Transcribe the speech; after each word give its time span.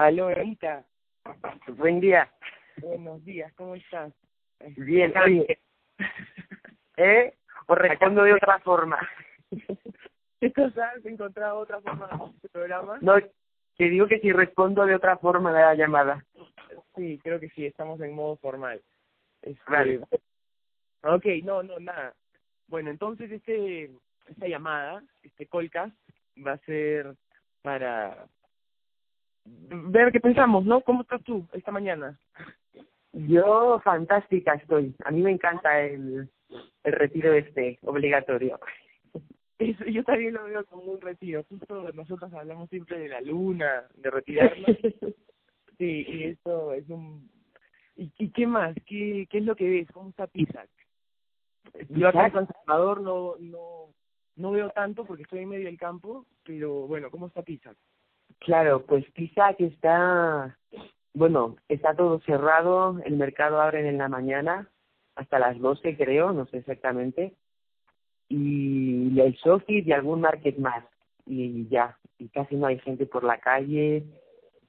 Aló, 0.00 0.28
Anita. 0.28 0.82
Buen 1.76 2.00
día. 2.00 2.32
Buenos 2.78 3.22
días, 3.22 3.52
¿cómo 3.52 3.74
estás? 3.74 4.14
Bien, 4.78 5.12
oye. 5.18 5.60
¿Eh? 6.96 7.34
¿O 7.66 7.74
respondo 7.74 8.22
de 8.22 8.32
otra 8.32 8.60
forma? 8.60 8.98
¿Qué 10.40 10.52
cosa? 10.54 10.92
¿Has 10.96 11.04
encontrado 11.04 11.58
otra 11.58 11.82
forma 11.82 12.32
de 12.40 12.48
programa? 12.48 12.96
No, 13.02 13.16
te 13.76 13.90
digo 13.90 14.08
que 14.08 14.20
si 14.20 14.32
respondo 14.32 14.86
de 14.86 14.94
otra 14.94 15.18
forma 15.18 15.52
de 15.52 15.60
la 15.60 15.74
llamada. 15.74 16.24
Sí, 16.96 17.20
creo 17.22 17.38
que 17.38 17.50
sí, 17.50 17.66
estamos 17.66 18.00
en 18.00 18.14
modo 18.14 18.38
formal. 18.38 18.80
Este, 19.42 19.62
Vale. 19.70 20.00
Ok, 21.02 21.26
no, 21.44 21.62
no, 21.62 21.78
nada. 21.78 22.14
Bueno, 22.68 22.88
entonces 22.88 23.30
este 23.30 23.90
esta 24.28 24.48
llamada, 24.48 25.02
este 25.22 25.44
callcast, 25.44 25.94
va 26.38 26.52
a 26.52 26.64
ser 26.64 27.16
para 27.60 28.26
ver 29.44 30.12
qué 30.12 30.20
pensamos, 30.20 30.64
¿no? 30.64 30.80
¿Cómo 30.82 31.02
estás 31.02 31.22
tú 31.24 31.46
esta 31.52 31.72
mañana? 31.72 32.18
Yo 33.12 33.80
fantástica 33.84 34.54
estoy. 34.54 34.94
A 35.04 35.10
mí 35.10 35.20
me 35.22 35.32
encanta 35.32 35.80
el, 35.80 36.28
el 36.84 36.92
retiro 36.92 37.32
este 37.32 37.78
obligatorio. 37.82 38.60
Eso, 39.58 39.84
yo 39.84 40.02
también 40.04 40.34
lo 40.34 40.44
veo 40.44 40.64
como 40.64 40.84
un 40.84 41.00
retiro. 41.00 41.44
Justo 41.48 41.92
nosotros 41.92 42.32
hablamos 42.32 42.70
siempre 42.70 42.98
de 42.98 43.08
la 43.08 43.20
luna, 43.20 43.84
de 43.94 44.10
retirarnos. 44.10 44.66
Sí, 45.78 46.04
y 46.06 46.24
esto 46.24 46.74
es 46.74 46.86
un... 46.90 47.30
¿Y, 47.96 48.12
y 48.18 48.28
qué 48.32 48.46
más? 48.46 48.76
¿Qué, 48.84 49.26
¿Qué 49.30 49.38
es 49.38 49.44
lo 49.46 49.56
que 49.56 49.66
ves? 49.66 49.88
¿Cómo 49.92 50.10
está 50.10 50.26
Pisac? 50.26 50.68
Yo 51.88 52.06
acá 52.06 52.26
en 52.26 52.32
San 52.32 52.48
Salvador 52.48 53.00
no, 53.00 53.36
no, 53.38 53.88
no 54.36 54.50
veo 54.50 54.68
tanto 54.68 55.06
porque 55.06 55.22
estoy 55.22 55.38
en 55.38 55.48
medio 55.48 55.64
del 55.64 55.78
campo, 55.78 56.26
pero 56.44 56.86
bueno, 56.86 57.10
¿cómo 57.10 57.28
está 57.28 57.40
Pisac? 57.40 57.78
Claro, 58.40 58.84
pues 58.86 59.04
quizá 59.14 59.54
que 59.54 59.66
está, 59.66 60.58
bueno, 61.12 61.56
está 61.68 61.94
todo 61.94 62.20
cerrado, 62.20 62.98
el 63.04 63.16
mercado 63.16 63.60
abre 63.60 63.86
en 63.86 63.98
la 63.98 64.08
mañana 64.08 64.68
hasta 65.14 65.38
las 65.38 65.58
12 65.58 65.96
creo, 65.96 66.32
no 66.32 66.46
sé 66.46 66.58
exactamente, 66.58 67.34
y 68.28 69.20
el 69.20 69.36
Sofit 69.36 69.86
y 69.86 69.92
algún 69.92 70.22
market 70.22 70.56
más, 70.56 70.84
y 71.26 71.68
ya, 71.68 71.98
y 72.18 72.28
casi 72.28 72.56
no 72.56 72.66
hay 72.66 72.78
gente 72.78 73.04
por 73.04 73.24
la 73.24 73.38
calle, 73.38 74.04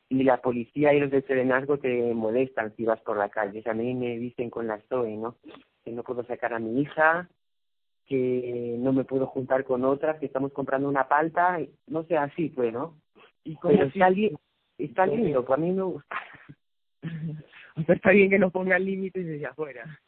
y 0.10 0.24
la 0.24 0.42
policía 0.42 0.94
y 0.94 1.00
los 1.00 1.10
de 1.10 1.22
Serenazgo 1.22 1.78
te 1.78 2.14
molestan 2.14 2.76
si 2.76 2.84
vas 2.84 3.00
por 3.00 3.16
la 3.16 3.30
calle, 3.30 3.64
a 3.66 3.74
mí 3.74 3.94
me 3.94 4.18
dicen 4.18 4.50
con 4.50 4.68
la 4.68 4.82
Zoe, 4.90 5.16
¿no? 5.16 5.38
Que 5.86 5.92
no 5.92 6.04
puedo 6.04 6.26
sacar 6.26 6.54
a 6.54 6.60
mi 6.60 6.82
hija, 6.82 7.30
que 8.06 8.76
no 8.78 8.92
me 8.92 9.06
puedo 9.06 9.28
juntar 9.28 9.64
con 9.64 9.86
otras, 9.86 10.20
que 10.20 10.26
estamos 10.26 10.52
comprando 10.52 10.90
una 10.90 11.08
palta, 11.08 11.60
no 11.88 12.04
sé, 12.04 12.18
así 12.18 12.50
pues, 12.50 12.74
¿no? 12.74 13.01
¿Y 13.44 13.56
cómo 13.56 13.74
Pero 13.74 13.90
si- 13.92 14.00
está, 14.00 14.10
li 14.10 14.36
está 14.78 15.06
lindo, 15.06 15.46
pues 15.46 15.58
a 15.58 15.62
mí 15.62 15.72
me 15.72 15.84
gusta. 15.84 16.18
O 17.78 17.84
sea, 17.84 17.96
está 17.96 18.12
bien 18.12 18.30
que 18.30 18.38
no 18.38 18.52
pongan 18.52 18.84
límites 18.84 19.26
desde 19.26 19.46
afuera. 19.46 20.00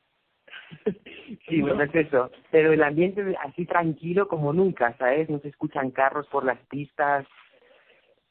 Sí, 1.47 1.61
bueno, 1.61 1.81
es 1.83 1.95
eso. 1.95 2.29
Pero 2.51 2.73
el 2.73 2.83
ambiente 2.83 3.23
así 3.41 3.65
tranquilo 3.65 4.27
como 4.27 4.53
nunca, 4.53 4.95
¿sabes? 4.97 5.29
No 5.29 5.39
se 5.39 5.47
escuchan 5.47 5.91
carros 5.91 6.27
por 6.27 6.43
las 6.45 6.59
pistas, 6.67 7.25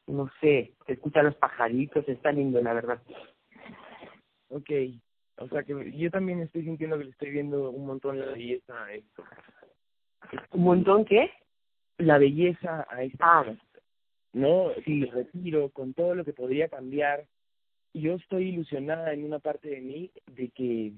no 0.07 0.31
sé, 0.41 0.75
se 0.87 0.93
escuchan 0.95 1.25
los 1.27 1.35
pajaritos, 1.37 2.07
está 2.09 2.31
lindo, 2.33 2.61
la 2.61 2.75
verdad. 2.75 3.03
Ok, 4.49 4.71
o 5.39 5.49
sea 5.49 5.63
que 5.63 5.93
yo 5.93 6.11
también 6.11 6.41
estoy 6.41 6.65
sintiendo 6.65 6.99
que 6.99 7.05
le 7.05 7.11
estoy 7.11 7.31
viendo 7.31 7.71
un 7.71 7.87
montón 7.87 8.19
la 8.21 8.27
belleza 8.27 8.85
a 8.85 8.93
esto. 8.93 9.25
¿Un 10.53 10.63
montón 10.63 11.05
qué? 11.05 11.31
La 11.99 12.19
belleza 12.19 12.87
a 12.91 13.03
esto. 13.03 13.19
Ah, 13.21 13.45
¿no? 14.33 14.73
Sí, 14.85 15.05
retiro, 15.05 15.71
con 15.71 15.95
todo 15.95 16.15
lo 16.15 16.25
que 16.25 16.33
podría 16.33 16.69
cambiar. 16.69 17.27
Yo 17.95 18.15
estoy 18.15 18.49
ilusionada 18.49 19.13
en 19.13 19.25
una 19.25 19.39
parte 19.39 19.69
de 19.69 19.81
mí 19.81 20.11
de 20.27 20.49
que, 20.51 20.93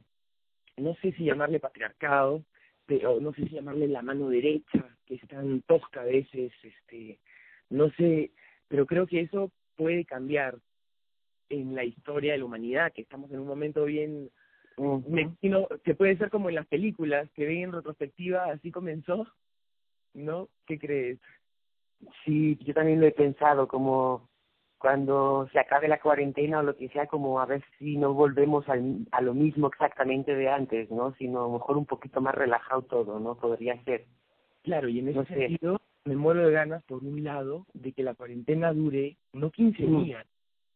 no 0.77 0.95
sé 0.97 1.13
si 1.13 1.25
llamarle 1.25 1.61
patriarcado, 1.61 2.45
pero 2.87 3.21
no 3.21 3.33
sé 3.33 3.43
si 3.43 3.51
llamarle 3.51 3.89
la 3.89 4.03
mano 4.03 4.29
derecha, 4.29 4.97
que 5.07 5.15
es 5.15 5.29
tan 5.29 5.63
tosca 5.63 6.03
a 6.03 6.05
veces, 6.05 6.53
este, 6.63 7.19
no 7.71 7.91
sé, 7.93 8.31
pero 8.69 8.87
creo 8.87 9.07
que 9.07 9.21
eso 9.21 9.51
puede 9.77 10.05
cambiar 10.05 10.59
en 11.49 11.75
la 11.75 11.85
historia 11.85 12.33
de 12.33 12.39
la 12.39 12.45
humanidad, 12.45 12.93
que 12.93 13.03
estamos 13.03 13.31
en 13.31 13.41
un 13.41 13.47
momento 13.47 13.85
bien, 13.85 14.31
me 14.77 15.23
imagino 15.23 15.69
que 15.85 15.95
puede 15.95 16.17
ser 16.17 16.31
como 16.31 16.49
en 16.49 16.57
las 16.57 16.67
películas, 16.67 17.31
que 17.33 17.47
ven 17.47 17.63
en 17.63 17.73
retrospectiva, 17.73 18.45
así 18.47 18.71
comenzó, 18.71 19.27
¿no? 20.15 20.49
¿Qué 20.67 20.79
crees? 20.79 21.19
Sí, 22.25 22.57
yo 22.65 22.75
también 22.75 23.01
lo 23.01 23.07
he 23.07 23.13
pensado, 23.13 23.69
como 23.69 24.29
cuando 24.79 25.49
se 25.53 25.59
acabe 25.59 25.89
la 25.89 26.01
cuarentena 26.01 26.59
o 26.59 26.63
lo 26.63 26.77
que 26.77 26.89
sea, 26.91 27.07
como 27.07 27.41
a 27.41 27.47
ver 27.47 27.65
si 27.79 27.97
no 27.97 28.13
volvemos 28.13 28.69
al, 28.69 29.07
a 29.13 29.23
lo 29.23 29.33
mismo 29.33 29.69
exactamente 29.69 30.35
de 30.35 30.49
antes, 30.49 30.91
¿no? 30.91 31.15
Sino 31.15 31.41
a 31.41 31.43
lo 31.45 31.53
mejor 31.55 31.79
un 31.79 31.87
poquito 31.87 32.21
más 32.21 32.35
relajado 32.35 32.83
todo, 32.83 33.19
¿no? 33.19 33.37
Podría 33.37 33.83
ser. 33.85 34.05
Claro, 34.63 34.89
y 34.89 34.99
en 34.99 35.09
ese 35.09 35.19
No 35.19 35.25
sé. 35.25 35.35
sentido 35.35 35.81
me 36.05 36.17
muero 36.17 36.47
de 36.47 36.53
ganas, 36.53 36.83
por 36.85 37.03
un 37.03 37.25
lado, 37.25 37.67
de 37.73 37.93
que 37.93 38.03
la 38.03 38.15
cuarentena 38.15 38.73
dure 38.75 39.17
no 39.33 39.51
15 39.51 39.87
Mm. 39.87 40.05
días, 40.05 40.27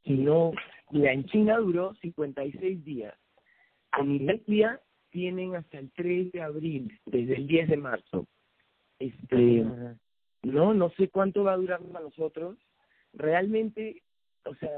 sino, 0.05 0.53
mira, 0.91 1.13
en 1.13 1.27
China 1.27 1.59
duró 1.59 1.95
56 1.97 2.83
días. 2.85 3.15
En 3.99 4.13
Italia 4.13 4.81
tienen 5.11 5.55
hasta 5.55 5.79
el 5.79 5.91
3 5.93 6.33
de 6.33 6.43
abril, 6.43 6.99
desde 7.05 7.37
el 7.37 7.47
10 7.47 7.69
de 7.69 7.77
marzo. 7.77 8.27
Este, 8.99 9.65
no, 10.43 10.75
no 10.75 10.91
sé 10.91 11.09
cuánto 11.09 11.45
va 11.45 11.53
a 11.53 11.57
durar 11.57 11.81
para 11.81 12.05
nosotros. 12.05 12.57
Realmente, 13.13 14.03
o 14.45 14.55
sea, 14.55 14.71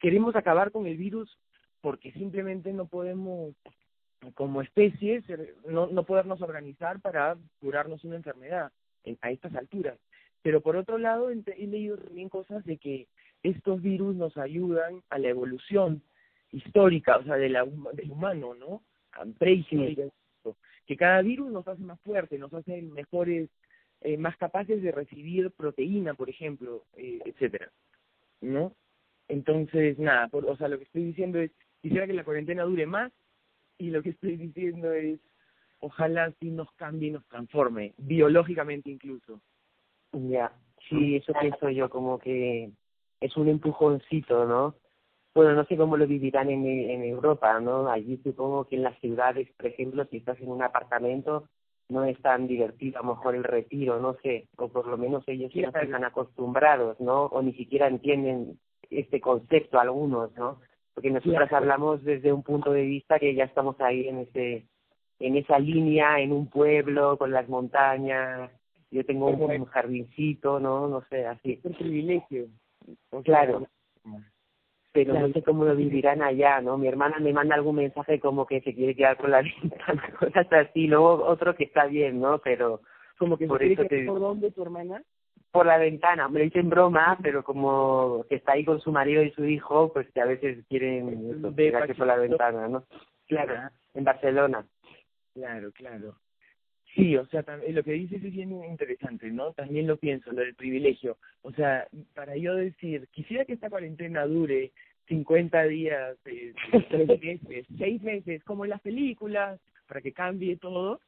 queremos 0.00 0.34
acabar 0.36 0.70
con 0.70 0.86
el 0.86 0.96
virus 0.96 1.38
porque 1.80 2.12
simplemente 2.12 2.72
no 2.72 2.86
podemos, 2.86 3.54
como 4.34 4.62
especie, 4.62 5.22
no, 5.66 5.86
no 5.86 6.02
podernos 6.04 6.40
organizar 6.42 7.00
para 7.00 7.36
curarnos 7.60 8.02
una 8.04 8.16
enfermedad 8.16 8.72
en- 9.04 9.18
a 9.20 9.30
estas 9.30 9.54
alturas. 9.54 9.98
Pero 10.42 10.60
por 10.60 10.76
otro 10.76 10.98
lado, 10.98 11.30
he 11.30 11.66
leído 11.66 11.96
también 11.98 12.28
cosas 12.28 12.64
de 12.64 12.78
que 12.78 13.06
estos 13.42 13.82
virus 13.82 14.16
nos 14.16 14.36
ayudan 14.36 15.02
a 15.10 15.18
la 15.18 15.28
evolución 15.28 16.02
histórica, 16.50 17.18
o 17.18 17.24
sea, 17.24 17.36
de 17.36 17.48
la, 17.48 17.64
del 17.92 18.10
humano, 18.10 18.54
¿no? 18.54 18.82
Prehistórica, 19.38 20.04
que 20.86 20.96
cada 20.96 21.20
virus 21.22 21.50
nos 21.50 21.66
hace 21.68 21.82
más 21.82 22.00
fuertes, 22.00 22.40
nos 22.40 22.52
hace 22.54 22.82
mejores 22.82 23.50
eh, 24.00 24.16
más 24.16 24.36
capaces 24.36 24.82
de 24.82 24.92
recibir 24.92 25.50
proteína, 25.50 26.14
por 26.14 26.30
ejemplo, 26.30 26.84
eh, 26.96 27.18
etcétera, 27.24 27.70
¿no? 28.40 28.72
Entonces, 29.28 29.98
nada, 29.98 30.28
por, 30.28 30.46
o 30.46 30.56
sea, 30.56 30.68
lo 30.68 30.78
que 30.78 30.84
estoy 30.84 31.04
diciendo 31.04 31.38
es, 31.38 31.50
quisiera 31.82 32.06
que 32.06 32.12
la 32.12 32.24
cuarentena 32.24 32.62
dure 32.62 32.86
más 32.86 33.12
y 33.76 33.90
lo 33.90 34.02
que 34.02 34.10
estoy 34.10 34.36
diciendo 34.36 34.92
es, 34.92 35.20
ojalá 35.80 36.32
sí 36.40 36.50
nos 36.50 36.70
cambie 36.72 37.08
y 37.08 37.12
nos 37.12 37.26
transforme, 37.26 37.94
biológicamente 37.98 38.90
incluso. 38.90 39.40
Ya, 40.12 40.52
sí, 40.88 41.16
eso 41.16 41.32
pienso 41.40 41.68
yo, 41.70 41.90
como 41.90 42.18
que 42.18 42.70
es 43.20 43.36
un 43.36 43.48
empujoncito, 43.48 44.46
¿no? 44.46 44.76
Bueno, 45.34 45.54
no 45.54 45.64
sé 45.66 45.76
cómo 45.76 45.96
lo 45.96 46.06
vivirán 46.06 46.50
en, 46.50 46.66
en 46.66 47.04
Europa, 47.04 47.60
¿no? 47.60 47.90
Allí 47.90 48.18
supongo 48.24 48.64
que 48.64 48.76
en 48.76 48.82
las 48.82 48.98
ciudades, 49.00 49.48
por 49.56 49.66
ejemplo, 49.66 50.04
si 50.06 50.18
estás 50.18 50.40
en 50.40 50.48
un 50.48 50.62
apartamento, 50.62 51.48
no 51.88 52.04
es 52.04 52.20
tan 52.20 52.46
divertido 52.46 52.98
a 52.98 53.02
lo 53.02 53.14
mejor 53.14 53.34
el 53.34 53.44
retiro, 53.44 53.98
no 54.00 54.14
sé, 54.22 54.48
o 54.56 54.68
por 54.68 54.86
lo 54.86 54.96
menos 54.98 55.24
ellos 55.26 55.54
no 55.54 55.70
Claro. 55.70 55.84
están 55.86 56.04
acostumbrados, 56.04 57.00
¿no? 57.00 57.24
O 57.26 57.42
ni 57.42 57.52
siquiera 57.54 57.88
entienden 57.88 58.58
este 58.90 59.20
concepto 59.20 59.78
algunos, 59.80 60.32
¿no? 60.36 60.60
Porque 60.94 61.10
nosotros 61.10 61.48
Claro. 61.48 61.56
hablamos 61.56 62.04
desde 62.04 62.32
un 62.32 62.42
punto 62.42 62.72
de 62.72 62.82
vista 62.82 63.18
que 63.18 63.34
ya 63.34 63.44
estamos 63.44 63.80
ahí 63.80 64.08
en 64.08 64.18
ese 64.18 64.66
en 65.20 65.36
esa 65.36 65.58
línea, 65.58 66.20
en 66.20 66.32
un 66.32 66.46
pueblo, 66.48 67.18
con 67.18 67.32
las 67.32 67.48
montañas, 67.48 68.52
yo 68.90 69.04
tengo 69.04 69.26
un 69.26 69.64
jardincito, 69.64 70.60
¿no? 70.60 70.86
No 70.88 71.02
sé, 71.10 71.26
así. 71.26 71.54
Es 71.54 71.64
un 71.64 71.74
privilegio. 71.74 72.46
O 73.10 73.22
sea, 73.22 73.44
Claro. 73.44 73.66
Pero 74.92 75.12
Claro. 75.12 75.28
no 75.28 75.32
sé 75.34 75.42
cómo 75.42 75.64
lo 75.64 75.76
vivirán 75.76 76.22
allá, 76.22 76.60
¿no? 76.60 76.78
Mi 76.78 76.88
hermana 76.88 77.18
me 77.20 77.32
manda 77.32 77.54
algún 77.54 77.76
mensaje 77.76 78.18
como 78.20 78.46
que 78.46 78.60
se 78.62 78.74
quiere 78.74 78.94
quedar 78.96 79.16
con 79.18 79.30
la 79.30 79.42
ventana, 79.62 80.02
cosas 80.18 80.46
así. 80.52 80.86
Luego 80.86 81.24
otro 81.24 81.54
que 81.54 81.64
está 81.64 81.86
bien, 81.86 82.20
¿no? 82.20 82.38
Pero 82.38 82.80
Como 83.18 83.36
que 83.36 83.46
por 83.46 83.58
se 83.60 83.72
eso 83.72 83.82
quiere 83.86 84.04
te- 84.04 84.06
por 84.10 84.18
dónde 84.20 84.50
tu 84.50 84.62
hermana. 84.62 85.02
por 85.50 85.66
la 85.66 85.78
ventana, 85.78 86.28
me 86.28 86.38
lo 86.40 86.44
dicen 86.44 86.68
broma, 86.70 87.18
pero 87.22 87.42
como 87.44 88.24
que 88.28 88.36
está 88.36 88.52
ahí 88.52 88.64
con 88.64 88.80
su 88.80 88.92
marido 88.92 89.22
y 89.22 89.30
su 89.32 89.44
hijo, 89.44 89.92
pues 89.92 90.08
que 90.12 90.20
a 90.20 90.26
veces 90.26 90.64
quieren 90.68 91.30
eso, 91.38 91.52
tirarse 91.52 91.94
por 91.94 92.06
la 92.06 92.16
ventana, 92.16 92.68
¿no? 92.68 92.84
Claro, 93.26 93.54
en 93.94 94.04
Barcelona. 94.04 94.66
Claro, 95.34 95.70
claro. 95.72 96.14
Sí, 96.98 97.16
o 97.16 97.24
sea, 97.26 97.44
tam- 97.44 97.62
lo 97.68 97.84
que 97.84 97.92
dices 97.92 98.24
es 98.24 98.32
bien 98.32 98.50
interesante, 98.64 99.30
¿no? 99.30 99.52
También 99.52 99.86
lo 99.86 99.96
pienso, 99.98 100.32
lo 100.32 100.40
del 100.42 100.56
privilegio. 100.56 101.16
O 101.42 101.52
sea, 101.52 101.86
para 102.12 102.36
yo 102.36 102.56
decir, 102.56 103.06
quisiera 103.12 103.44
que 103.44 103.52
esta 103.52 103.70
cuarentena 103.70 104.26
dure 104.26 104.72
50 105.06 105.62
días, 105.62 106.16
eh, 106.24 106.52
tres 106.90 107.20
meses, 107.22 107.66
seis 107.78 108.02
meses, 108.02 108.42
como 108.42 108.64
en 108.64 108.70
las 108.70 108.80
películas, 108.80 109.60
para 109.86 110.00
que 110.00 110.12
cambie 110.12 110.56
todo, 110.56 111.00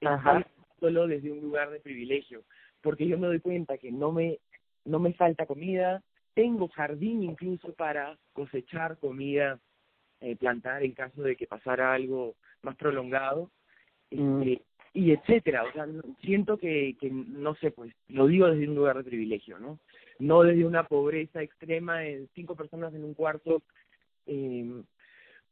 Ajá. 0.00 0.46
solo 0.80 1.06
desde 1.06 1.30
un 1.30 1.40
lugar 1.42 1.68
de 1.70 1.80
privilegio, 1.80 2.42
porque 2.80 3.06
yo 3.06 3.18
me 3.18 3.26
doy 3.26 3.40
cuenta 3.40 3.76
que 3.76 3.92
no 3.92 4.12
me 4.12 4.38
no 4.86 4.98
me 4.98 5.12
falta 5.12 5.44
comida, 5.44 6.02
tengo 6.32 6.68
jardín 6.68 7.22
incluso 7.22 7.74
para 7.74 8.16
cosechar 8.32 8.96
comida, 8.96 9.58
eh, 10.22 10.34
plantar 10.36 10.82
en 10.82 10.92
caso 10.92 11.20
de 11.20 11.36
que 11.36 11.46
pasara 11.46 11.92
algo 11.92 12.34
más 12.62 12.76
prolongado, 12.76 13.50
Mm. 14.10 14.40
este, 14.40 14.62
y 14.98 15.12
etcétera. 15.12 15.62
O 15.62 15.72
sea, 15.72 15.86
siento 16.22 16.58
que, 16.58 16.96
que, 17.00 17.08
no 17.08 17.54
sé, 17.54 17.70
pues, 17.70 17.94
lo 18.08 18.26
digo 18.26 18.50
desde 18.50 18.68
un 18.68 18.74
lugar 18.74 18.96
de 18.96 19.04
privilegio, 19.04 19.56
¿no? 19.60 19.78
No 20.18 20.42
desde 20.42 20.66
una 20.66 20.82
pobreza 20.82 21.40
extrema 21.40 22.04
en 22.04 22.28
cinco 22.34 22.56
personas 22.56 22.92
en 22.94 23.04
un 23.04 23.14
cuarto, 23.14 23.62
eh, 24.26 24.82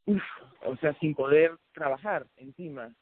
uf, 0.06 0.22
o 0.64 0.76
sea, 0.78 0.94
sin 0.94 1.14
poder 1.14 1.52
trabajar 1.72 2.26
encima. 2.38 2.92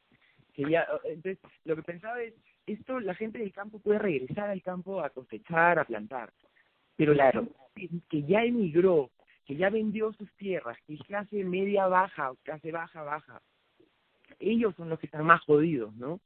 Que 0.53 0.69
ya, 0.69 0.87
entonces, 1.05 1.39
lo 1.65 1.77
que 1.77 1.83
pensaba 1.83 2.21
es, 2.21 2.35
esto 2.67 3.01
la 3.01 3.15
gente 3.15 3.39
del 3.39 3.53
campo 3.53 3.79
puede 3.79 3.99
regresar 3.99 4.51
al 4.51 4.61
campo 4.61 5.01
a 5.01 5.09
cosechar, 5.09 5.79
a 5.79 5.87
plantar, 5.87 6.31
pero 6.95 7.15
Claro. 7.15 7.41
la 7.41 7.81
gente 7.81 8.05
que 8.11 8.23
ya 8.25 8.45
emigró, 8.45 9.11
que 9.47 9.57
ya 9.57 9.71
vendió 9.71 10.13
sus 10.13 10.31
tierras, 10.35 10.77
que 10.87 10.95
es 10.95 11.03
clase 11.05 11.43
media 11.43 11.87
baja, 11.87 12.33
clase 12.43 12.71
baja 12.71 13.03
baja, 13.03 13.41
ellos 14.39 14.75
son 14.77 14.91
los 14.91 14.99
que 14.99 15.07
están 15.07 15.25
más 15.25 15.43
jodidos, 15.45 15.95
¿no? 15.97 16.21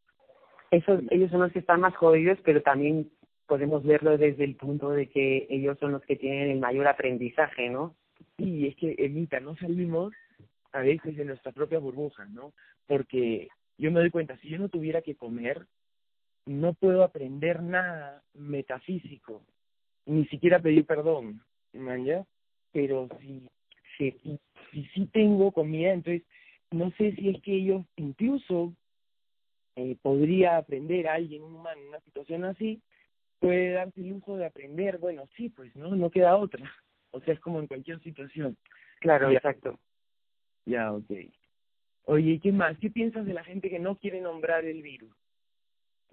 Esos, 0.70 1.02
ellos 1.10 1.30
son 1.30 1.40
los 1.40 1.52
que 1.52 1.60
están 1.60 1.80
más 1.80 1.96
jodidos, 1.96 2.38
pero 2.44 2.62
también 2.62 3.10
podemos 3.46 3.82
verlo 3.82 4.18
desde 4.18 4.44
el 4.44 4.56
punto 4.56 4.90
de 4.90 5.08
que 5.08 5.46
ellos 5.48 5.78
son 5.78 5.92
los 5.92 6.02
que 6.02 6.16
tienen 6.16 6.50
el 6.50 6.60
mayor 6.60 6.86
aprendizaje, 6.86 7.70
¿no? 7.70 7.94
Y 8.36 8.66
es 8.68 8.76
que, 8.76 8.94
Emita, 8.98 9.40
no 9.40 9.56
salimos 9.56 10.12
a 10.72 10.80
veces 10.80 11.16
de 11.16 11.24
nuestras 11.24 11.54
propias 11.54 11.80
burbujas, 11.80 12.28
¿no? 12.30 12.52
Porque 12.86 13.48
yo 13.78 13.90
me 13.90 14.00
doy 14.00 14.10
cuenta, 14.10 14.36
si 14.38 14.48
yo 14.48 14.58
no 14.58 14.68
tuviera 14.68 15.00
que 15.00 15.16
comer, 15.16 15.66
no 16.44 16.74
puedo 16.74 17.02
aprender 17.02 17.62
nada 17.62 18.22
metafísico, 18.34 19.42
ni 20.06 20.26
siquiera 20.26 20.60
pedir 20.60 20.84
perdón, 20.84 21.42
¿man 21.72 22.04
ya? 22.04 22.24
Pero 22.72 23.08
si, 23.20 23.48
si, 23.96 24.40
si, 24.70 24.84
si 24.94 25.06
tengo 25.06 25.52
comida, 25.52 25.92
entonces 25.92 26.22
no 26.70 26.90
sé 26.92 27.14
si 27.14 27.30
es 27.30 27.42
que 27.42 27.54
ellos 27.54 27.84
incluso 27.96 28.74
eh, 29.78 29.96
podría 30.02 30.56
aprender 30.56 31.06
a 31.06 31.14
alguien, 31.14 31.42
un 31.44 31.54
humano, 31.54 31.80
en 31.80 31.88
una 31.88 32.00
situación 32.00 32.44
así, 32.44 32.82
puede 33.38 33.70
darse 33.70 34.00
el 34.00 34.08
lujo 34.08 34.36
de 34.36 34.46
aprender, 34.46 34.98
bueno, 34.98 35.28
sí, 35.36 35.50
pues, 35.50 35.74
¿no? 35.76 35.94
No 35.94 36.10
queda 36.10 36.36
otra. 36.36 36.60
O 37.10 37.20
sea, 37.20 37.32
es 37.32 37.40
como 37.40 37.58
en 37.58 37.66
cualquier 37.66 37.98
situación. 38.02 38.58
Claro, 39.00 39.30
Ya. 39.32 39.38
exacto. 39.38 39.78
Ya, 40.66 40.92
ok. 40.92 41.10
Oye, 42.04 42.32
¿y 42.32 42.38
¿qué 42.38 42.52
más? 42.52 42.76
¿Qué 42.78 42.90
piensas 42.90 43.24
de 43.24 43.32
la 43.32 43.42
gente 43.44 43.70
que 43.70 43.78
no 43.78 43.96
quiere 43.96 44.20
nombrar 44.20 44.66
el 44.66 44.82
virus? 44.82 45.14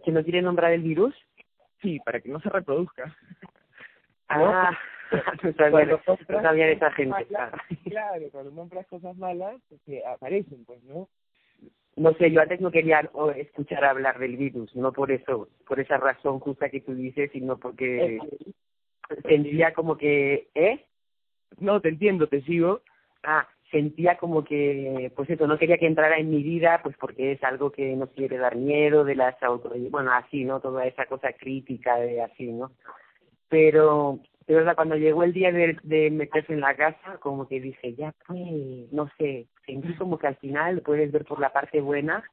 ¿Que 0.06 0.12
no 0.14 0.24
quiere 0.24 0.42
nombrar 0.42 0.72
el 0.72 0.84
virus? 0.84 1.14
Sí, 1.82 2.00
para 2.06 2.22
que 2.22 2.30
no 2.30 2.40
se 2.40 2.50
reproduzca. 2.50 3.14
Ah, 4.28 4.72
no 5.44 5.54
sabía, 5.54 5.70
Cuando 5.72 6.02
no 6.30 6.52
esa 6.52 6.92
gente. 6.94 7.10
malas. 7.12 7.54
Claro, 7.84 8.26
cuando 8.32 8.52
compras 8.56 8.88
cosas 8.88 9.16
malas, 9.18 9.62
pues, 9.70 9.80
que 9.86 10.04
aparecen, 10.04 10.66
pues, 10.66 10.82
¿no? 10.84 11.10
No 11.96 12.14
sé, 12.16 12.30
yo 12.30 12.42
antes 12.42 12.60
no 12.60 12.72
quería 12.72 13.10
escuchar 13.38 13.86
hablar 13.86 14.20
del 14.20 14.36
virus, 14.36 14.76
no 14.76 14.92
por 14.92 15.12
eso, 15.12 15.48
por 15.66 15.80
esa 15.80 15.98
razón 15.98 16.40
justa 16.40 16.70
que 16.70 16.82
tú 16.82 16.94
dices, 16.94 17.32
sino 17.32 17.58
porque 17.58 18.20
sentía 19.24 19.74
como 19.74 19.98
que, 19.98 20.50
¿eh? 20.56 20.86
No, 21.60 21.80
te 21.80 21.90
entiendo, 21.90 22.28
te 22.28 22.42
sigo. 22.42 22.82
Ah, 23.24 23.48
sentía 23.72 24.18
como 24.18 24.44
que, 24.44 25.12
pues 25.16 25.30
eso, 25.30 25.48
no 25.48 25.58
quería 25.58 25.78
que 25.78 25.88
entrara 25.88 26.18
en 26.18 26.30
mi 26.30 26.44
vida, 26.44 26.82
pues 26.84 26.96
porque 26.98 27.34
es 27.34 27.44
algo 27.44 27.72
que 27.72 27.96
nos 27.96 28.10
quiere 28.12 28.38
dar 28.38 28.56
miedo 28.56 29.04
de 29.04 29.16
las 29.16 29.42
auto, 29.42 29.72
bueno, 29.90 30.12
así, 30.12 30.44
¿no? 30.44 30.60
Toda 30.60 30.86
esa 30.86 31.06
cosa 31.06 31.34
crítica 31.34 31.98
de 31.98 32.22
así, 32.22 32.52
¿no? 32.52 32.72
Pero, 33.50 34.20
de 34.48 34.54
verdad, 34.54 34.76
cuando 34.76 34.96
llegó 34.96 35.24
el 35.24 35.34
día 35.34 35.52
de, 35.52 35.78
de 35.82 36.12
meterse 36.12 36.54
en 36.54 36.62
la 36.62 36.76
casa, 36.76 37.18
como 37.20 37.48
que 37.48 37.60
dije, 37.60 37.96
ya 37.96 38.14
pues, 38.28 38.92
no 38.92 39.10
sé, 39.18 39.48
sentí 39.66 39.94
como 39.96 40.20
que 40.20 40.28
al 40.28 40.36
final 40.36 40.82
puedes 40.82 41.12
ver 41.12 41.26
por 41.26 41.40
la 41.40 41.52
parte 41.52 41.82
buena 41.82 42.24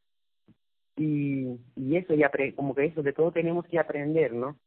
y, 0.96 1.58
y 1.74 1.96
eso, 1.96 2.12
y 2.14 2.22
apre 2.22 2.54
como 2.54 2.74
que 2.74 2.84
eso, 2.84 3.02
de 3.02 3.14
todo 3.14 3.32
tenemos 3.32 3.66
que 3.66 3.78
aprender, 3.78 4.32
¿no? 4.34 4.58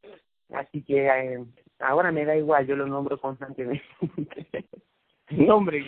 Así 0.54 0.82
que 0.84 1.08
eh, 1.08 1.44
ahora 1.80 2.12
me 2.12 2.26
da 2.26 2.36
igual, 2.36 2.66
yo 2.66 2.76
lo 2.76 2.88
nombro 2.88 3.20
constantemente. 3.20 3.84
Nombre, 5.30 5.84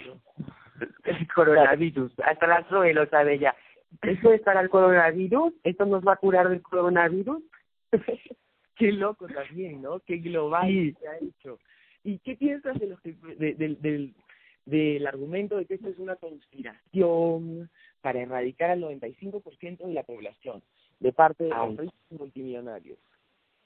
el 1.05 1.27
coronavirus. 1.33 2.11
Hasta 2.23 2.47
la 2.47 2.63
Zoe 2.65 2.93
lo 2.93 3.07
sabe 3.07 3.39
ya. 3.39 3.55
¿Esto 4.01 4.31
es 4.33 4.41
para 4.41 4.61
el 4.61 4.69
coronavirus? 4.69 5.53
¿Esto 5.63 5.85
nos 5.85 6.05
va 6.05 6.13
a 6.13 6.17
curar 6.17 6.49
del 6.49 6.61
coronavirus? 6.61 7.41
Qué 8.77 8.91
loco 8.91 9.27
también, 9.27 9.81
¿no? 9.81 9.99
Qué 10.01 10.17
global 10.17 10.67
Sí. 10.67 10.93
se 10.99 11.07
ha 11.07 11.17
hecho. 11.17 11.59
¿Y 12.03 12.19
qué 12.19 12.35
piensas 12.35 12.79
de 12.79 12.87
los 12.87 13.01
que, 13.01 13.13
de, 13.13 13.53
del 13.55 13.81
del, 13.81 14.13
del 14.65 15.07
argumento 15.07 15.57
de 15.57 15.65
que 15.65 15.75
esto 15.75 15.89
es 15.89 15.97
una 15.97 16.15
conspiración 16.15 17.69
para 18.01 18.21
erradicar 18.21 18.69
al 18.71 18.81
95% 18.81 19.85
de 19.85 19.93
la 19.93 20.03
población 20.03 20.61
de 20.99 21.11
parte 21.11 21.45
de 21.45 21.53
Ay. 21.53 21.69
los 21.69 21.77
ricos 21.77 21.95
multimillonarios? 22.11 22.99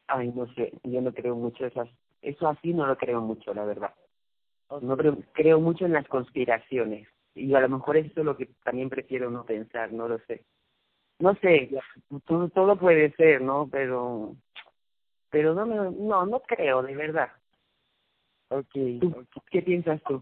Ay, 0.08 0.32
no 0.36 0.52
sé, 0.54 0.74
yo 0.84 1.02
no 1.02 1.14
creo 1.14 1.36
mucho 1.36 1.66
esas. 1.66 1.90
Eso 2.22 2.48
así 2.48 2.74
no 2.74 2.86
lo 2.86 2.98
creo 2.98 3.22
mucho, 3.22 3.54
la 3.54 3.66
verdad. 3.66 3.94
No 4.82 4.96
creo, 4.96 5.18
creo 5.34 5.60
mucho 5.60 5.86
en 5.86 5.94
las 5.94 6.08
conspiraciones. 6.08 7.08
Y 7.36 7.54
a 7.54 7.60
lo 7.62 7.70
mejor 7.70 7.98
eso 7.98 8.20
es 8.20 8.26
lo 8.26 8.38
que 8.38 8.48
también 8.64 8.90
prefiero 8.90 9.30
no 9.30 9.46
pensar, 9.46 9.92
no 9.92 10.08
lo 10.08 10.20
sé. 10.20 10.44
No 11.20 11.36
sé, 11.36 11.70
todo, 12.26 12.50
todo 12.50 12.78
puede 12.78 13.12
ser, 13.16 13.42
¿no? 13.42 13.70
Pero 13.72 14.36
pero 15.32 15.56
no, 15.56 15.66
no, 15.66 16.26
no 16.26 16.40
creo, 16.42 16.84
de 16.84 16.96
verdad. 16.96 17.30
okay, 18.50 19.00
¿Tú. 19.00 19.26
¿Qué 19.50 19.62
piensas 19.62 20.02
tú? 20.04 20.22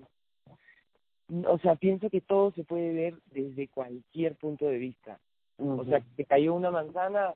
O 1.45 1.57
sea, 1.59 1.75
pienso 1.75 2.09
que 2.09 2.21
todo 2.21 2.51
se 2.51 2.63
puede 2.63 2.93
ver 2.93 3.15
desde 3.25 3.67
cualquier 3.67 4.35
punto 4.35 4.65
de 4.67 4.77
vista. 4.77 5.19
O 5.57 5.83
sea, 5.83 6.01
que 6.15 6.23
cayó 6.23 6.53
una 6.53 6.71
manzana, 6.71 7.33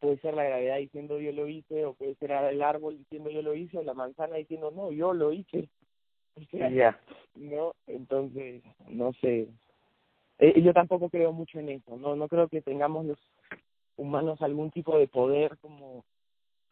puede 0.00 0.18
ser 0.18 0.34
la 0.34 0.44
gravedad 0.44 0.78
diciendo 0.78 1.20
yo 1.20 1.30
lo 1.32 1.46
hice, 1.46 1.84
o 1.84 1.92
puede 1.92 2.14
ser 2.14 2.30
el 2.30 2.62
árbol 2.62 2.96
diciendo 2.96 3.30
yo 3.30 3.42
lo 3.42 3.54
hice, 3.54 3.78
o 3.78 3.82
la 3.82 3.92
manzana 3.92 4.36
diciendo 4.36 4.70
no, 4.70 4.90
yo 4.90 5.12
lo 5.12 5.32
hice. 5.32 5.68
O 6.36 6.42
sea. 6.50 6.98
¿no? 7.36 7.76
Entonces, 7.86 8.64
no 8.88 9.12
sé. 9.20 9.46
Eh, 10.40 10.60
yo 10.62 10.72
tampoco 10.72 11.08
creo 11.08 11.32
mucho 11.32 11.60
en 11.60 11.68
eso, 11.68 11.96
¿no? 11.96 12.16
No 12.16 12.26
creo 12.26 12.48
que 12.48 12.60
tengamos 12.60 13.06
los 13.06 13.18
humanos 13.96 14.42
algún 14.42 14.72
tipo 14.72 14.98
de 14.98 15.06
poder 15.06 15.56
como 15.58 16.04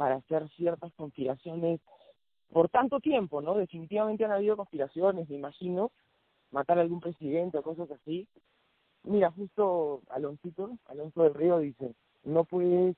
para 0.02 0.16
hacer 0.16 0.49
ciertas 0.56 0.92
conspiraciones 0.94 1.80
por 2.52 2.68
tanto 2.68 2.99
tiempo, 2.99 3.40
¿no? 3.40 3.54
Definitivamente 3.54 4.25
han 4.25 4.32
habido 4.32 4.56
conspiraciones, 4.56 5.28
me 5.28 5.37
imagino, 5.37 5.92
matar 6.50 6.78
a 6.78 6.80
algún 6.80 6.99
presidente 6.99 7.59
o 7.59 7.62
cosas 7.62 7.88
así. 7.92 8.26
Mira, 9.04 9.30
justo 9.30 10.02
Aloncito, 10.11 10.76
Alonso 10.87 11.23
del 11.23 11.35
Río 11.35 11.61
dice, 11.61 11.94
no 12.25 12.42
puedes, 12.42 12.97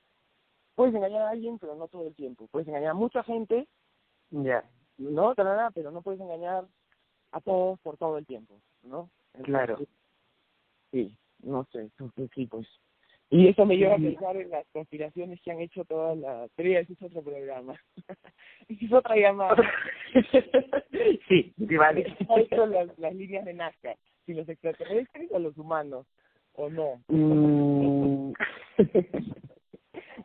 puedes 0.73 0.95
engañar 0.95 1.21
a 1.21 1.29
alguien, 1.29 1.59
pero 1.59 1.75
no 1.75 1.87
todo 1.89 2.07
el 2.07 2.15
tiempo. 2.15 2.47
Puedes 2.47 2.67
engañar 2.67 2.89
a 2.89 2.95
mucha 2.95 3.21
gente, 3.21 3.67
Ya, 4.31 4.67
no, 4.97 5.35
tarara, 5.35 5.69
pero 5.69 5.91
no 5.91 6.01
puedes 6.01 6.19
engañar 6.19 6.65
a 7.33 7.39
todos 7.39 7.79
por 7.81 7.97
todo 7.97 8.17
el 8.17 8.25
tiempo, 8.25 8.59
¿no? 8.81 9.11
Claro. 9.43 9.77
Sí, 10.89 11.15
no 11.43 11.67
sé, 11.71 11.81
entonces 11.81 12.31
sí, 12.33 12.47
pues. 12.47 12.65
Y 13.29 13.47
eso 13.47 13.65
me 13.65 13.75
lleva 13.75 13.95
a 13.95 13.97
pensar 13.97 14.37
en 14.37 14.49
las 14.49 14.65
conspiraciones 14.71 15.41
que 15.41 15.51
han 15.51 15.59
hecho 15.59 15.83
todas 15.85 16.17
las... 16.17 16.49
Pero 16.55 16.69
ya, 16.69 16.79
ese 16.79 16.93
es 16.93 17.01
otro 17.01 17.23
programa. 17.23 17.79
Es 18.67 18.91
otra 18.91 19.15
llamada. 19.15 19.55
sí, 21.27 21.53
sí, 21.55 21.75
vale. 21.75 22.05
Han 22.29 22.39
hecho 22.39 22.65
las, 22.65 22.97
las 22.97 23.13
líneas 23.13 23.45
de 23.45 23.53
Nazca. 23.53 23.95
Si 24.25 24.33
los 24.33 24.49
extraterrestres 24.49 25.29
o 25.31 25.37
los 25.37 25.55
humanos, 25.57 26.07
o 26.53 26.69
no. 26.69 26.99
Mm, 27.07 28.33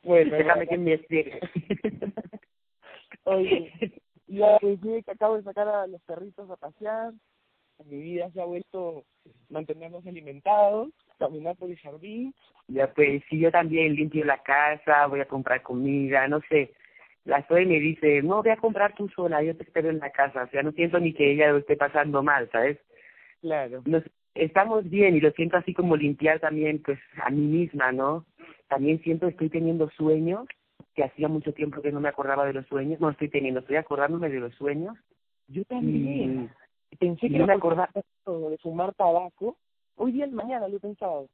Bueno, 0.02 0.36
déjame 0.36 0.66
que 0.66 0.74
investigue. 0.74 1.40
Oye, 3.24 3.72
ya 4.26 4.58
sí, 4.58 5.02
que 5.04 5.10
acabo 5.10 5.36
de 5.36 5.42
sacar 5.42 5.68
a 5.68 5.86
los 5.86 6.00
perritos 6.02 6.50
a 6.50 6.56
pasear. 6.56 7.12
Mi 7.84 8.00
vida 8.00 8.30
se 8.30 8.40
ha 8.40 8.44
vuelto 8.44 9.04
mantenernos 9.48 10.06
alimentados, 10.06 10.90
caminar 11.20 11.54
por 11.56 11.70
el 11.70 11.78
jardín. 11.78 12.34
Ya 12.66 12.92
pues, 12.92 13.22
si 13.28 13.38
yo 13.38 13.52
también 13.52 13.94
limpio 13.94 14.24
la 14.24 14.42
casa, 14.42 15.06
voy 15.06 15.20
a 15.20 15.28
comprar 15.28 15.62
comida, 15.62 16.26
no 16.26 16.40
sé. 16.48 16.72
La 17.24 17.46
Zoe 17.46 17.66
me 17.66 17.78
dice, 17.78 18.22
no, 18.22 18.42
voy 18.42 18.50
a 18.50 18.56
comprar 18.56 18.94
tú 18.94 19.08
sola, 19.10 19.42
yo 19.42 19.56
te 19.56 19.62
espero 19.64 19.90
en 19.90 19.98
la 19.98 20.10
casa. 20.10 20.44
O 20.44 20.48
sea, 20.48 20.62
no 20.62 20.72
siento 20.72 20.98
ni 20.98 21.12
que 21.12 21.32
ella 21.32 21.52
lo 21.52 21.58
esté 21.58 21.76
pasando 21.76 22.22
mal, 22.22 22.48
¿sabes? 22.50 22.78
Claro. 23.42 23.82
Nos, 23.84 24.02
estamos 24.34 24.88
bien 24.88 25.16
y 25.16 25.20
lo 25.20 25.30
siento 25.32 25.58
así 25.58 25.74
como 25.74 25.96
limpiar 25.96 26.40
también, 26.40 26.80
pues, 26.82 26.98
a 27.22 27.30
mí 27.30 27.42
misma, 27.42 27.92
¿no? 27.92 28.24
También 28.68 29.02
siento 29.02 29.26
que 29.26 29.32
estoy 29.32 29.50
teniendo 29.50 29.90
sueños, 29.90 30.46
que 30.94 31.04
hacía 31.04 31.28
mucho 31.28 31.52
tiempo 31.52 31.82
que 31.82 31.92
no 31.92 32.00
me 32.00 32.08
acordaba 32.08 32.46
de 32.46 32.54
los 32.54 32.66
sueños. 32.66 33.00
No 33.00 33.10
estoy 33.10 33.28
teniendo, 33.28 33.60
estoy 33.60 33.76
acordándome 33.76 34.30
de 34.30 34.40
los 34.40 34.54
sueños. 34.54 34.96
Yo 35.48 35.62
Y, 35.62 35.64
también. 35.64 36.50
Pensé 36.98 37.28
que 37.28 37.38
no 37.38 37.46
me 37.46 37.52
acordaba. 37.52 37.90
de 37.94 38.58
fumar 38.62 38.94
tabaco. 38.94 39.56
Hoy 40.00 40.12
día 40.12 40.24
en 40.24 40.34
mañana 40.34 40.66
lo 40.66 40.78
he 40.78 40.80
pensado. 40.80 41.28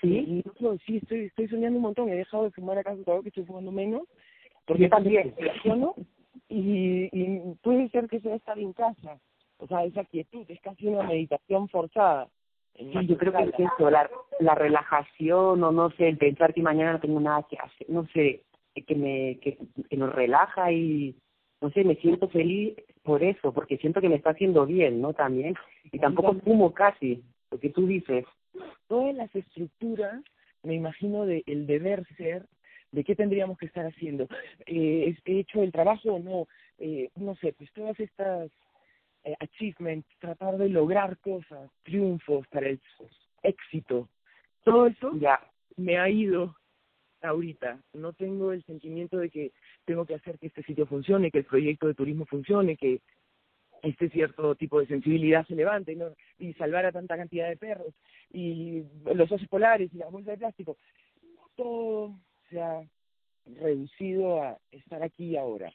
¿Sí? 0.00 0.08
Y 0.18 0.44
no, 0.60 0.76
sí, 0.86 0.98
estoy, 0.98 1.24
estoy 1.26 1.48
soñando 1.48 1.76
un 1.78 1.82
montón. 1.82 2.08
He 2.08 2.14
dejado 2.16 2.44
de 2.44 2.50
fumar 2.52 2.78
acaso 2.78 3.02
tabaco, 3.02 3.26
estoy 3.26 3.44
fumando 3.44 3.72
menos. 3.72 4.02
Porque 4.66 4.84
Yo 4.84 4.88
también. 4.88 5.34
relaciono 5.36 5.94
y, 6.48 7.08
y 7.12 7.54
puede 7.62 7.88
ser 7.88 8.08
que 8.08 8.20
sea 8.20 8.36
estar 8.36 8.58
en 8.58 8.72
casa, 8.72 9.18
o 9.58 9.66
sea, 9.66 9.84
esa 9.84 10.04
quietud, 10.04 10.44
es 10.48 10.60
casi 10.60 10.86
una 10.86 11.02
meditación 11.02 11.68
forzada. 11.68 12.28
Sí, 12.76 13.06
yo 13.06 13.18
creo 13.18 13.32
que 13.32 13.42
es 13.42 13.54
eso, 13.58 13.90
la, 13.90 14.08
la 14.38 14.54
relajación 14.54 15.64
o 15.64 15.72
no 15.72 15.90
sé, 15.90 16.08
el 16.08 16.18
pensar 16.18 16.54
que 16.54 16.62
mañana 16.62 16.92
no 16.92 17.00
tengo 17.00 17.18
nada 17.18 17.44
que 17.50 17.56
hacer, 17.56 17.90
no 17.90 18.06
sé, 18.14 18.44
que 18.86 18.94
me 18.94 19.40
que, 19.40 19.58
que 19.90 19.96
nos 19.96 20.14
relaja 20.14 20.70
y 20.70 21.16
no 21.60 21.70
sé, 21.70 21.82
me 21.82 21.96
siento 21.96 22.28
feliz 22.28 22.76
por 23.02 23.24
eso, 23.24 23.52
porque 23.52 23.78
siento 23.78 24.00
que 24.00 24.08
me 24.08 24.14
está 24.14 24.30
haciendo 24.30 24.64
bien, 24.64 25.00
¿no? 25.00 25.12
También, 25.12 25.56
y 25.90 25.98
tampoco 25.98 26.34
fumo 26.34 26.72
casi, 26.72 27.24
lo 27.50 27.58
que 27.58 27.70
tú 27.70 27.86
dices. 27.86 28.24
Todas 28.88 29.14
las 29.14 29.34
estructuras, 29.34 30.22
me 30.62 30.74
imagino, 30.74 31.26
de 31.26 31.42
el 31.46 31.66
deber 31.66 32.06
ser, 32.16 32.46
de 32.92 33.04
qué 33.04 33.14
tendríamos 33.14 33.58
que 33.58 33.66
estar 33.66 33.86
haciendo. 33.86 34.28
Eh, 34.66 35.16
¿He 35.24 35.38
hecho 35.40 35.62
el 35.62 35.72
trabajo 35.72 36.14
o 36.14 36.18
no? 36.18 36.48
Eh, 36.78 37.10
no 37.16 37.34
sé, 37.36 37.52
pues 37.52 37.70
todas 37.72 37.98
estas 38.00 38.50
eh, 39.24 39.34
achievements, 39.40 40.08
tratar 40.18 40.56
de 40.56 40.68
lograr 40.68 41.18
cosas, 41.18 41.70
triunfos 41.82 42.46
para 42.48 42.68
el 42.68 42.80
éxito, 43.42 44.08
todo 44.64 44.86
eso 44.86 45.12
ya 45.18 45.40
me 45.76 45.98
ha 45.98 46.08
ido 46.08 46.54
ahorita. 47.22 47.80
No 47.94 48.12
tengo 48.12 48.52
el 48.52 48.62
sentimiento 48.64 49.18
de 49.18 49.30
que 49.30 49.52
tengo 49.84 50.04
que 50.04 50.14
hacer 50.14 50.38
que 50.38 50.48
este 50.48 50.62
sitio 50.62 50.86
funcione, 50.86 51.30
que 51.30 51.38
el 51.38 51.44
proyecto 51.44 51.86
de 51.86 51.94
turismo 51.94 52.26
funcione, 52.26 52.76
que 52.76 53.00
este 53.82 54.08
cierto 54.10 54.54
tipo 54.54 54.80
de 54.80 54.86
sensibilidad 54.86 55.46
se 55.46 55.54
levante 55.54 55.94
¿no? 55.94 56.06
y 56.38 56.52
salvar 56.54 56.86
a 56.86 56.92
tanta 56.92 57.16
cantidad 57.16 57.48
de 57.48 57.56
perros 57.56 57.94
y 58.32 58.82
los 59.04 59.30
osos 59.30 59.46
polares 59.48 59.92
y 59.92 59.98
las 59.98 60.10
bolsas 60.10 60.32
de 60.32 60.38
plástico. 60.38 60.76
Todo 61.56 62.14
se 62.50 62.60
ha 62.60 62.82
reducido 63.46 64.42
a 64.42 64.58
estar 64.70 65.02
aquí 65.02 65.30
y 65.30 65.36
ahora. 65.36 65.72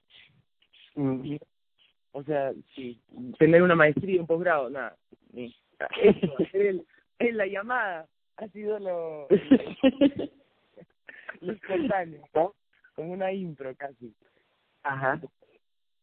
mm, 0.96 1.36
O 2.12 2.24
sea, 2.24 2.54
sí, 2.76 3.00
tener 3.40 3.64
una 3.64 3.76
maestría, 3.76 4.22
un 4.22 4.28
posgrado, 4.28 4.70
nada. 4.70 4.96
Ni. 5.32 5.54
Eso, 6.02 6.36
hacer 6.40 6.84
el, 7.20 7.38
la 7.38 7.48
llamada 7.48 8.08
ha 8.38 8.48
sido 8.50 8.80
lo, 8.80 9.28
lo 11.42 11.54
espontáneo, 11.54 12.22
¿no? 12.34 12.54
Como 12.96 13.14
una 13.14 13.32
intro 13.32 13.76
casi. 13.76 14.14
Ajá. 14.84 15.20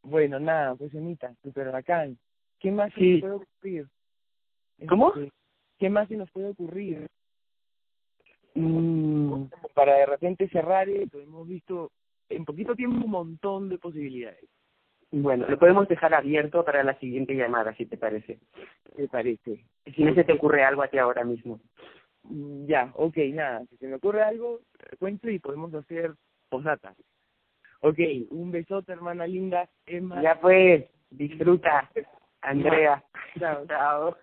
Bueno, 0.02 0.40
nada, 0.40 0.74
pues 0.74 0.94
Anita, 0.94 1.34
super 1.42 1.70
bacán. 1.70 2.18
¿Qué 2.58 2.70
más 2.70 2.92
se 2.94 3.00
nos 3.00 3.20
puede 3.20 3.34
ocurrir? 3.34 3.88
¿Cómo? 4.88 5.08
Este, 5.14 5.32
¿Qué 5.78 5.90
más 5.90 6.08
se 6.08 6.16
nos 6.16 6.30
puede 6.30 6.48
ocurrir? 6.48 7.08
Mm, 8.54 9.46
Para 9.74 9.94
de 9.94 10.06
repente 10.06 10.48
cerrar 10.48 10.88
esto, 10.88 11.20
hemos 11.20 11.46
visto 11.46 11.92
en 12.28 12.44
poquito 12.44 12.74
tiempo 12.74 13.04
un 13.04 13.10
montón 13.10 13.68
de 13.68 13.78
posibilidades, 13.78 14.48
bueno, 15.12 15.46
lo 15.48 15.58
podemos 15.58 15.88
dejar 15.88 16.14
abierto 16.14 16.64
para 16.64 16.84
la 16.84 16.96
siguiente 17.00 17.34
llamada, 17.34 17.74
si 17.74 17.86
te 17.86 17.96
parece. 17.96 18.38
me 18.96 19.08
parece. 19.08 19.64
Si 19.96 20.04
no 20.04 20.14
se 20.14 20.24
te 20.24 20.32
ocurre 20.32 20.62
algo 20.62 20.82
a 20.82 20.88
ti 20.88 20.98
ahora 20.98 21.24
mismo. 21.24 21.60
Mm, 22.24 22.66
Ya, 22.66 22.92
ok, 22.94 23.16
nada, 23.32 23.64
si 23.68 23.76
se 23.78 23.88
me 23.88 23.96
ocurre 23.96 24.22
algo, 24.22 24.60
cuento 24.98 25.28
y 25.28 25.38
podemos 25.40 25.74
hacer 25.74 26.14
posdata. 26.48 26.94
Ok, 27.80 27.98
un 28.30 28.50
besote, 28.50 28.92
hermana 28.92 29.26
linda, 29.26 29.68
Emma. 29.86 30.22
Ya 30.22 30.38
pues, 30.40 30.84
disfruta, 31.10 31.90
Andrea. 32.42 33.02
Chao. 33.38 33.66
Chao. 33.66 34.16